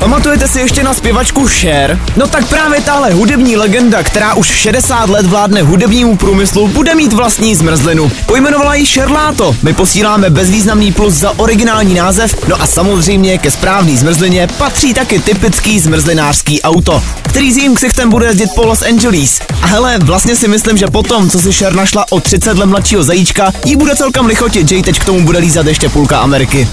Pamatujete 0.00 0.48
si 0.48 0.60
ještě 0.60 0.82
na 0.82 0.94
zpěvačku 0.94 1.46
Cher? 1.48 2.00
No 2.16 2.26
tak 2.26 2.48
právě 2.48 2.80
tahle 2.80 3.12
hudební 3.12 3.56
legenda, 3.56 4.02
která 4.02 4.34
už 4.34 4.46
60 4.46 5.10
let 5.10 5.26
vládne 5.26 5.62
hudebnímu 5.62 6.16
průmyslu, 6.16 6.68
bude 6.68 6.94
mít 6.94 7.12
vlastní 7.12 7.54
zmrzlinu. 7.54 8.12
Pojmenovala 8.26 8.74
ji 8.74 8.86
Šerláto. 8.86 9.56
My 9.62 9.72
posíláme 9.72 10.30
bezvýznamný 10.30 10.92
plus 10.92 11.14
za 11.14 11.38
originální 11.38 11.94
název, 11.94 12.48
no 12.48 12.62
a 12.62 12.66
samozřejmě 12.66 13.38
ke 13.38 13.50
správný 13.50 13.96
zmrzlině 13.96 14.48
patří 14.58 14.94
taky 14.94 15.18
typický 15.18 15.80
zmrzlinářský 15.80 16.62
auto, 16.62 17.02
který 17.22 17.52
s 17.52 17.56
jím 17.56 17.74
ksichtem 17.74 18.10
bude 18.10 18.26
jezdit 18.26 18.50
po 18.54 18.66
Los 18.66 18.82
Angeles. 18.82 19.40
A 19.62 19.66
hele, 19.66 19.98
vlastně 19.98 20.36
si 20.36 20.48
myslím, 20.48 20.76
že 20.76 20.86
potom, 20.86 21.30
co 21.30 21.38
si 21.38 21.52
Cher 21.52 21.74
našla 21.74 22.04
o 22.10 22.20
30 22.20 22.58
let 22.58 22.66
mladšího 22.66 23.02
zajíčka, 23.02 23.52
jí 23.64 23.76
bude 23.76 23.96
celkem 23.96 24.26
lichotit, 24.26 24.68
že 24.68 24.74
jí 24.74 24.82
teď 24.82 24.98
k 24.98 25.04
tomu 25.04 25.24
bude 25.24 25.38
lízat 25.38 25.66
ještě 25.66 25.88
půlka 25.88 26.18
Ameriky. 26.18 26.68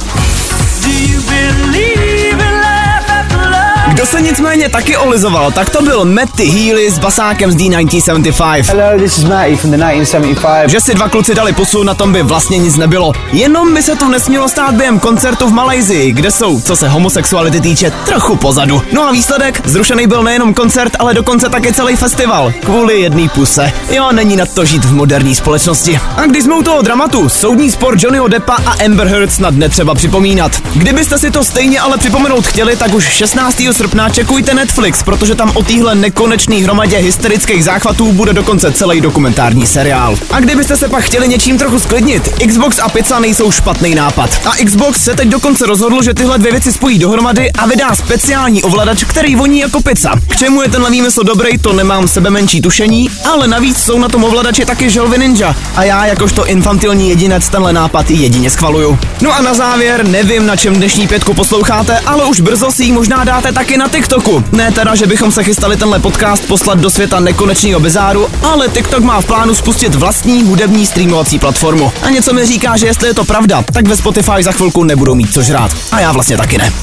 Nicméně 4.37 4.69
taky 4.69 4.97
olizoval, 4.97 5.51
tak 5.51 5.69
to 5.69 5.81
byl 5.81 6.05
Matty 6.05 6.45
Healy 6.45 6.91
s 6.91 6.99
basákem 6.99 7.51
z 7.51 7.55
D1975. 7.55 8.63
Hello, 8.63 8.99
this 8.99 9.17
is 9.17 9.23
Matty 9.23 9.55
from 9.55 9.71
the 9.71 9.77
1975. 9.77 10.69
Že 10.69 10.81
si 10.81 10.93
dva 10.93 11.09
kluci 11.09 11.35
dali 11.35 11.53
pusu, 11.53 11.83
na 11.83 11.93
tom 11.93 12.13
by 12.13 12.23
vlastně 12.23 12.57
nic 12.57 12.77
nebylo. 12.77 13.13
Jenom 13.31 13.73
by 13.73 13.83
se 13.83 13.95
to 13.95 14.09
nesmělo 14.09 14.49
stát 14.49 14.75
během 14.75 14.99
koncertu 14.99 15.47
v 15.47 15.53
Malajzii, 15.53 16.11
kde 16.11 16.31
jsou, 16.31 16.61
co 16.61 16.75
se 16.75 16.89
homosexuality 16.89 17.61
týče, 17.61 17.91
trochu 18.05 18.35
pozadu. 18.35 18.81
No 18.91 19.07
a 19.07 19.11
výsledek? 19.11 19.61
Zrušený 19.65 20.07
byl 20.07 20.23
nejenom 20.23 20.53
koncert, 20.53 20.93
ale 20.99 21.13
dokonce 21.13 21.49
také 21.49 21.73
celý 21.73 21.95
festival. 21.95 22.53
Kvůli 22.65 23.01
jedné 23.01 23.29
puse. 23.29 23.71
Jo, 23.89 24.11
není 24.11 24.35
na 24.35 24.45
to 24.45 24.65
žít 24.65 24.85
v 24.85 24.93
moderní 24.93 25.35
společnosti. 25.35 25.99
A 26.17 26.25
když 26.25 26.43
jsme 26.43 26.55
u 26.55 26.63
toho 26.63 26.81
dramatu, 26.81 27.29
soudní 27.29 27.71
spor 27.71 27.95
Johnnyho 27.99 28.27
Deppa 28.27 28.55
a 28.65 28.85
Amber 28.85 29.07
Heard 29.07 29.33
snad 29.33 29.55
netřeba 29.55 29.95
připomínat. 29.95 30.51
Kdybyste 30.75 31.17
si 31.17 31.31
to 31.31 31.43
stejně 31.43 31.79
ale 31.79 31.97
připomenout 31.97 32.47
chtěli, 32.47 32.75
tak 32.75 32.93
už 32.93 33.03
16 33.03 33.61
srpna 33.71 34.09
čekujte 34.27 34.53
Netflix, 34.53 35.03
protože 35.03 35.35
tam 35.35 35.51
o 35.53 35.63
téhle 35.63 35.95
nekonečný 35.95 36.63
hromadě 36.63 36.97
hysterických 36.97 37.63
záchvatů 37.63 38.11
bude 38.11 38.33
dokonce 38.33 38.71
celý 38.71 39.01
dokumentární 39.01 39.67
seriál. 39.67 40.17
A 40.31 40.39
kdybyste 40.39 40.77
se 40.77 40.89
pak 40.89 41.03
chtěli 41.03 41.27
něčím 41.27 41.57
trochu 41.57 41.79
sklidnit, 41.79 42.29
Xbox 42.47 42.79
a 42.79 42.89
pizza 42.89 43.19
nejsou 43.19 43.51
špatný 43.51 43.95
nápad. 43.95 44.29
A 44.45 44.65
Xbox 44.65 45.03
se 45.03 45.15
teď 45.15 45.27
dokonce 45.27 45.65
rozhodl, 45.65 46.03
že 46.03 46.13
tyhle 46.13 46.37
dvě 46.37 46.51
věci 46.51 46.71
spojí 46.71 46.99
dohromady 46.99 47.51
a 47.51 47.65
vydá 47.65 47.95
speciální 47.95 48.63
ovladač, 48.63 49.03
který 49.03 49.35
voní 49.35 49.59
jako 49.59 49.81
pizza. 49.81 50.11
K 50.27 50.35
čemu 50.35 50.61
je 50.61 50.69
tenhle 50.69 50.91
výmysl 50.91 51.23
dobrý, 51.23 51.57
to 51.57 51.73
nemám 51.73 52.07
sebe 52.07 52.29
menší 52.29 52.61
tušení, 52.61 53.09
ale 53.25 53.47
navíc 53.47 53.77
jsou 53.77 53.99
na 53.99 54.09
tom 54.09 54.23
ovladači 54.23 54.65
taky 54.65 54.89
želvy 54.89 55.17
ninja. 55.17 55.55
A 55.75 55.83
já 55.83 56.05
jakožto 56.05 56.45
infantilní 56.45 57.09
jedinec 57.09 57.49
tenhle 57.49 57.73
nápad 57.73 58.11
jedině 58.11 58.49
schvaluju. 58.49 58.99
No 59.21 59.35
a 59.35 59.41
na 59.41 59.53
závěr, 59.53 60.07
nevím 60.07 60.45
na 60.45 60.55
čem 60.55 60.75
dnešní 60.75 61.07
pětku 61.07 61.33
posloucháte, 61.33 61.99
ale 61.99 62.25
už 62.25 62.41
brzo 62.41 62.71
si 62.71 62.83
ji 62.83 62.91
možná 62.91 63.23
dáte 63.23 63.51
taky 63.51 63.77
na 63.77 63.87
TikToku. 64.17 64.43
Ne 64.51 64.71
teda, 64.71 64.95
že 64.95 65.05
bychom 65.05 65.31
se 65.31 65.43
chystali 65.43 65.77
tenhle 65.77 65.99
podcast 65.99 66.47
poslat 66.47 66.79
do 66.79 66.89
světa 66.89 67.19
nekonečného 67.19 67.79
bizáru, 67.79 68.27
ale 68.43 68.69
TikTok 68.69 69.03
má 69.03 69.21
v 69.21 69.25
plánu 69.25 69.55
spustit 69.55 69.95
vlastní 69.95 70.43
hudební 70.43 70.85
streamovací 70.85 71.39
platformu. 71.39 71.91
A 72.01 72.09
něco 72.09 72.33
mi 72.33 72.45
říká, 72.45 72.77
že 72.77 72.85
jestli 72.85 73.07
je 73.07 73.13
to 73.13 73.25
pravda, 73.25 73.63
tak 73.73 73.87
ve 73.87 73.97
Spotify 73.97 74.43
za 74.43 74.51
chvilku 74.51 74.83
nebudou 74.83 75.15
mít 75.15 75.33
co 75.33 75.41
žrát. 75.41 75.71
A 75.91 75.99
já 75.99 76.11
vlastně 76.11 76.37
taky 76.37 76.57
ne. 76.57 76.73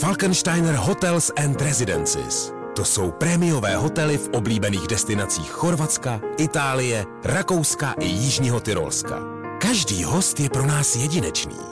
Falkensteiner 0.00 0.74
Hotels 0.74 1.30
and 1.44 1.62
Residences. 1.62 2.52
To 2.76 2.84
jsou 2.84 3.10
prémiové 3.10 3.76
hotely 3.76 4.18
v 4.18 4.28
oblíbených 4.32 4.86
destinacích 4.88 5.50
Chorvatska, 5.50 6.20
Itálie, 6.38 7.04
Rakouska 7.24 7.94
i 8.00 8.06
Jižního 8.06 8.60
Tyrolska. 8.60 9.18
Každý 9.60 10.04
host 10.04 10.40
je 10.40 10.50
pro 10.50 10.66
nás 10.66 10.96
jedinečný. 10.96 11.71